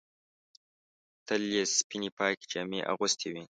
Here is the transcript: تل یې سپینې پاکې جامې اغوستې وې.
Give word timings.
تل 1.27 1.41
یې 1.55 1.63
سپینې 1.77 2.09
پاکې 2.17 2.45
جامې 2.51 2.79
اغوستې 2.91 3.27
وې. 3.33 3.43